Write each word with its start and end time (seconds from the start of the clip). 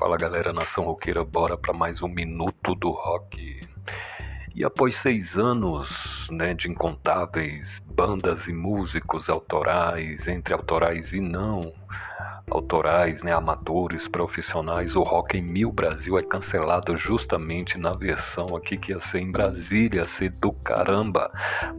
Fala 0.00 0.16
galera, 0.16 0.50
nação 0.50 0.84
roqueira, 0.84 1.22
bora 1.22 1.58
para 1.58 1.74
mais 1.74 2.02
um 2.02 2.08
minuto 2.08 2.74
do 2.74 2.88
rock. 2.90 3.68
E 4.54 4.64
após 4.64 4.96
seis 4.96 5.38
anos 5.38 6.26
né, 6.32 6.54
de 6.54 6.70
incontáveis 6.70 7.82
bandas 7.84 8.48
e 8.48 8.52
músicos 8.54 9.28
autorais, 9.28 10.26
entre 10.26 10.54
autorais 10.54 11.12
e 11.12 11.20
não, 11.20 11.74
autorais, 12.50 13.22
né, 13.22 13.32
amadores, 13.32 14.08
profissionais, 14.08 14.96
o 14.96 15.02
Rock 15.02 15.38
em 15.38 15.42
Mil 15.42 15.72
Brasil 15.72 16.18
é 16.18 16.22
cancelado 16.22 16.96
justamente 16.96 17.78
na 17.78 17.94
versão 17.94 18.56
aqui 18.56 18.76
que 18.76 18.92
ia 18.92 19.00
ser 19.00 19.20
em 19.20 19.30
Brasília, 19.30 20.00
ia 20.00 20.06
ser 20.06 20.30
do 20.30 20.52
caramba. 20.52 21.30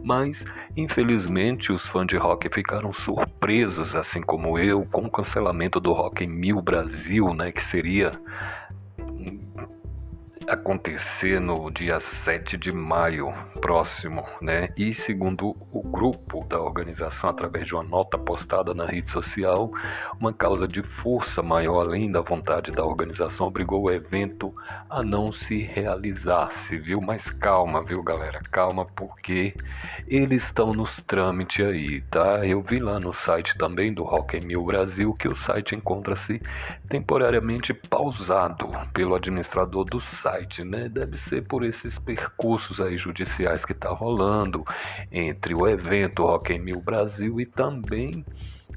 Mas, 0.02 0.44
infelizmente, 0.76 1.72
os 1.72 1.86
fãs 1.86 2.06
de 2.06 2.16
rock 2.16 2.48
ficaram 2.52 2.92
surpresos, 2.92 3.94
assim 3.94 4.22
como 4.22 4.58
eu, 4.58 4.86
com 4.90 5.02
o 5.02 5.10
cancelamento 5.10 5.78
do 5.78 5.92
Rock 5.92 6.24
em 6.24 6.28
Mil 6.28 6.60
Brasil, 6.60 7.34
né, 7.34 7.52
que 7.52 7.64
seria 7.64 8.12
acontecer 10.52 11.40
no 11.40 11.70
dia 11.70 11.98
7 11.98 12.58
de 12.58 12.70
maio 12.70 13.32
próximo, 13.62 14.22
né? 14.40 14.68
E 14.76 14.92
segundo 14.92 15.56
o 15.72 15.82
grupo 15.82 16.44
da 16.44 16.60
organização, 16.60 17.30
através 17.30 17.66
de 17.66 17.74
uma 17.74 17.82
nota 17.82 18.18
postada 18.18 18.74
na 18.74 18.84
rede 18.84 19.08
social, 19.08 19.72
uma 20.20 20.30
causa 20.30 20.68
de 20.68 20.82
força 20.82 21.42
maior 21.42 21.80
além 21.80 22.10
da 22.10 22.20
vontade 22.20 22.70
da 22.70 22.84
organização 22.84 23.46
obrigou 23.46 23.84
o 23.84 23.90
evento 23.90 24.52
a 24.90 25.02
não 25.02 25.32
se 25.32 25.62
realizar-se, 25.62 26.76
viu? 26.76 27.00
Mas 27.00 27.30
calma, 27.30 27.82
viu, 27.82 28.02
galera? 28.02 28.40
Calma, 28.50 28.84
porque 28.84 29.54
eles 30.06 30.44
estão 30.44 30.74
nos 30.74 31.00
trâmites 31.00 31.64
aí, 31.64 32.02
tá? 32.02 32.44
Eu 32.46 32.60
vi 32.60 32.78
lá 32.78 33.00
no 33.00 33.12
site 33.12 33.56
também 33.56 33.90
do 33.90 34.02
Rock 34.02 34.36
in 34.36 34.48
Rio 34.48 34.66
Brasil 34.66 35.14
que 35.14 35.28
o 35.28 35.34
site 35.34 35.74
encontra-se 35.74 36.42
temporariamente 36.90 37.72
pausado 37.72 38.68
pelo 38.92 39.14
administrador 39.14 39.86
do 39.86 39.98
site 39.98 40.41
né? 40.64 40.88
Deve 40.88 41.16
ser 41.16 41.42
por 41.42 41.64
esses 41.64 41.98
percursos 41.98 42.80
aí 42.80 42.96
judiciais 42.96 43.64
que 43.64 43.74
tá 43.74 43.90
rolando 43.90 44.64
entre 45.10 45.54
o 45.54 45.66
evento 45.66 46.24
Rock 46.24 46.52
in 46.52 46.64
Rio 46.64 46.80
Brasil 46.80 47.40
e 47.40 47.46
também 47.46 48.24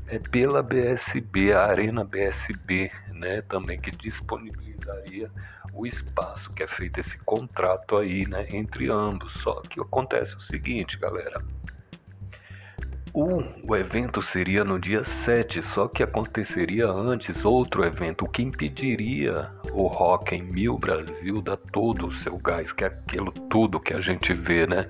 é 0.08 0.20
pela 0.20 0.62
BSB, 0.62 1.54
a 1.54 1.64
Arena 1.64 2.04
BSB, 2.04 2.92
né? 3.12 3.42
Também 3.42 3.80
que 3.80 3.92
disponibilizaria 3.92 5.32
o 5.74 5.86
espaço 5.86 6.54
que 6.54 6.64
é 6.64 6.68
feito 6.68 7.00
esse 7.00 7.18
contrato 7.20 7.98
aí, 7.98 8.26
né? 8.28 8.46
Entre 8.50 8.90
ambos. 8.90 9.34
Só 9.34 9.62
que 9.62 9.80
acontece 9.80 10.36
o 10.36 10.40
seguinte, 10.40 10.98
galera. 10.98 11.44
O, 13.18 13.42
o 13.66 13.78
evento 13.78 14.22
seria 14.22 14.66
no 14.66 14.78
dia 14.78 15.02
7, 15.02 15.62
só 15.62 15.88
que 15.88 16.04
aconteceria 16.04 16.86
antes 16.86 17.46
outro 17.46 17.86
evento, 17.86 18.26
o 18.26 18.30
que 18.30 18.44
impediria 18.44 19.50
o 19.72 19.88
Rock 19.88 20.36
em 20.36 20.44
Mil 20.44 20.78
Brasil 20.78 21.42
dar 21.42 21.56
todo 21.56 22.08
o 22.08 22.12
seu 22.12 22.38
gás, 22.38 22.74
que 22.74 22.84
é 22.84 22.88
aquilo 22.88 23.32
tudo 23.32 23.80
que 23.80 23.94
a 23.94 24.02
gente 24.02 24.34
vê 24.34 24.68
né, 24.68 24.90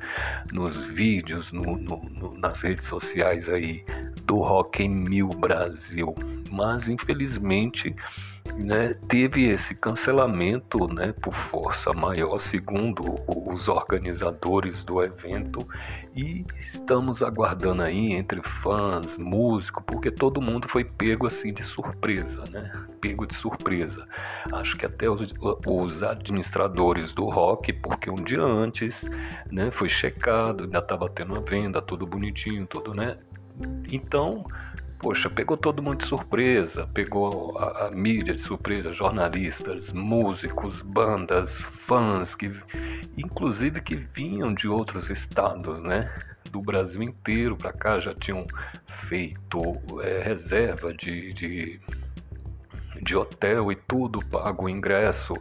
nos 0.52 0.88
vídeos, 0.88 1.54
no, 1.54 1.78
no, 1.78 2.02
no, 2.10 2.36
nas 2.40 2.62
redes 2.62 2.88
sociais 2.88 3.48
aí 3.48 3.86
do 4.24 4.38
Rock 4.38 4.82
em 4.82 4.90
Mil 4.90 5.30
Brasil. 5.30 6.16
Mas 6.50 6.90
infelizmente 6.90 7.96
né, 8.58 8.94
teve 9.08 9.50
esse 9.50 9.76
cancelamento 9.76 10.88
né, 10.88 11.14
por 11.22 11.34
força 11.34 11.94
maior, 11.94 12.38
segundo 12.38 13.20
os 13.28 13.68
organizadores 13.68 14.84
do 14.84 15.04
evento, 15.04 15.68
e 16.16 16.46
estamos 16.58 17.22
aguardando 17.22 17.84
aí 17.84 18.14
entre 18.14 18.42
fãs, 18.42 19.18
músicos, 19.18 19.84
porque 19.86 20.10
todo 20.10 20.42
mundo 20.42 20.68
foi 20.68 20.86
pego 20.86 21.28
assim 21.28 21.54
de 21.54 21.64
surpresa, 21.64 22.44
né? 22.50 22.72
Pego 23.02 23.28
de 23.28 23.36
surpresa. 23.36 24.08
Acho 24.54 24.78
que 24.78 24.86
até 24.86 25.10
os, 25.10 25.34
os 25.68 26.04
administradores 26.04 27.14
do 27.14 27.26
rock, 27.26 27.74
porque 27.74 28.10
um 28.10 28.24
dia 28.24 28.42
antes, 28.42 29.04
né, 29.52 29.70
foi 29.72 29.90
checado, 29.90 30.64
ainda 30.64 30.80
estava 30.80 31.10
tendo 31.10 31.36
a 31.36 31.42
venda, 31.42 31.82
tudo 31.82 32.08
bonitinho, 32.08 32.66
tudo, 32.66 32.94
né? 32.94 33.18
Então, 33.90 34.46
poxa, 35.06 35.30
pegou 35.30 35.56
todo 35.56 35.84
mundo 35.84 36.00
de 36.00 36.08
surpresa, 36.08 36.90
pegou 36.92 37.56
a, 37.60 37.86
a, 37.86 37.92
mídia 37.92 38.34
de 38.34 38.42
surpresa, 38.42 38.92
jornalistas, 38.92 39.94
músicos, 39.94 40.82
bandas, 40.82 41.62
fãs, 41.62 42.34
que, 42.34 42.52
inclusive 43.16 43.82
que 43.82 43.94
vinham 43.96 44.52
de 44.52 44.68
outros 44.68 45.12
estados, 45.12 45.80
né? 45.80 46.12
Do 46.50 46.60
Brasil 46.60 47.04
inteiro 47.04 47.56
para 47.56 47.72
cá 47.72 48.00
já 48.00 48.16
tinham 48.16 48.48
feito 48.88 49.60
é, 50.02 50.24
reserva 50.24 50.92
de, 50.92 51.32
de 51.34 51.80
de 53.02 53.16
hotel 53.16 53.72
e 53.72 53.76
tudo, 53.76 54.24
pago 54.26 54.66
o 54.66 54.70
ingresso 54.70 55.34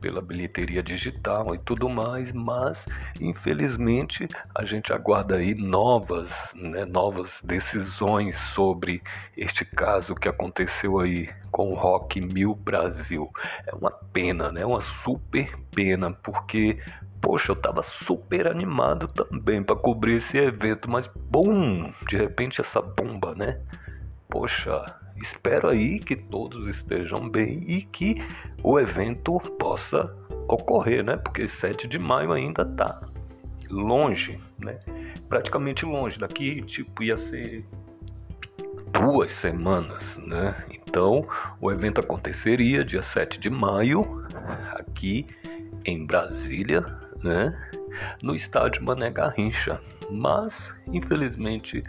pela 0.00 0.22
bilheteria 0.22 0.82
digital 0.82 1.54
e 1.54 1.58
tudo 1.58 1.88
mais, 1.88 2.32
mas 2.32 2.86
infelizmente 3.20 4.28
a 4.54 4.64
gente 4.64 4.92
aguarda 4.92 5.36
aí 5.36 5.54
novas, 5.54 6.52
né, 6.56 6.84
novas 6.84 7.42
decisões 7.44 8.36
sobre 8.36 9.02
este 9.36 9.64
caso 9.64 10.14
que 10.14 10.28
aconteceu 10.28 11.00
aí 11.00 11.28
com 11.50 11.72
o 11.72 11.74
Rock 11.74 12.20
Mil 12.20 12.54
Brasil. 12.54 13.30
É 13.66 13.74
uma 13.74 13.90
pena, 13.90 14.52
né? 14.52 14.64
Uma 14.64 14.80
super 14.80 15.58
pena, 15.74 16.12
porque 16.12 16.78
Poxa, 17.20 17.50
eu 17.50 17.56
tava 17.56 17.82
super 17.82 18.46
animado 18.46 19.08
também 19.08 19.60
para 19.60 19.74
cobrir 19.74 20.16
esse 20.16 20.38
evento, 20.38 20.88
mas 20.88 21.08
bum, 21.08 21.90
de 22.08 22.16
repente 22.16 22.60
essa 22.60 22.80
bomba, 22.80 23.34
né? 23.34 23.60
Poxa, 24.28 24.97
espero 25.20 25.68
aí 25.68 25.98
que 25.98 26.16
todos 26.16 26.66
estejam 26.66 27.28
bem 27.28 27.62
e 27.66 27.82
que 27.82 28.16
o 28.62 28.78
evento 28.78 29.38
possa 29.58 30.14
ocorrer, 30.48 31.04
né? 31.04 31.16
Porque 31.16 31.46
7 31.46 31.86
de 31.86 31.98
maio 31.98 32.32
ainda 32.32 32.64
tá 32.64 33.00
longe, 33.70 34.38
né? 34.58 34.78
Praticamente 35.28 35.84
longe. 35.84 36.18
Daqui, 36.18 36.62
tipo, 36.62 37.02
ia 37.02 37.16
ser 37.16 37.64
duas 38.92 39.32
semanas, 39.32 40.18
né? 40.24 40.64
Então, 40.70 41.26
o 41.60 41.70
evento 41.70 42.00
aconteceria 42.00 42.84
dia 42.84 43.02
7 43.02 43.38
de 43.38 43.50
maio, 43.50 44.26
aqui 44.72 45.26
em 45.84 46.04
Brasília, 46.04 46.80
né? 47.22 47.56
No 48.22 48.34
estádio 48.34 48.82
Mané 48.82 49.10
Garrincha. 49.10 49.80
Mas, 50.10 50.74
infelizmente, 50.90 51.84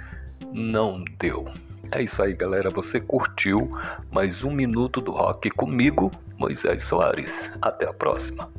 não 0.51 1.03
deu. 1.17 1.47
É 1.91 2.03
isso 2.03 2.21
aí, 2.21 2.33
galera. 2.33 2.69
Você 2.69 2.99
curtiu 2.99 3.75
mais 4.11 4.43
um 4.43 4.51
minuto 4.51 5.01
do 5.01 5.11
rock 5.11 5.49
comigo, 5.49 6.11
Moisés 6.37 6.83
Soares. 6.83 7.49
Até 7.59 7.87
a 7.87 7.93
próxima. 7.93 8.51